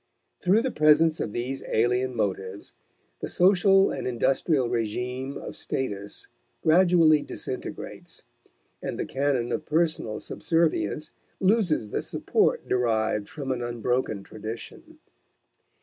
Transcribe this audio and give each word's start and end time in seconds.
Through 0.41 0.63
the 0.63 0.71
presence 0.71 1.19
of 1.19 1.31
these 1.31 1.61
alien 1.71 2.15
motives 2.15 2.73
the 3.19 3.27
social 3.27 3.91
and 3.91 4.07
industrial 4.07 4.67
regime 4.67 5.37
of 5.37 5.55
status 5.55 6.25
gradually 6.63 7.21
disintegrates, 7.21 8.23
and 8.81 8.97
the 8.97 9.05
canon 9.05 9.51
of 9.51 9.67
personal 9.67 10.19
subservience 10.19 11.11
loses 11.39 11.89
the 11.89 12.01
support 12.01 12.67
derived 12.67 13.29
from 13.29 13.51
an 13.51 13.61
unbroken 13.61 14.23
tradition. 14.23 14.97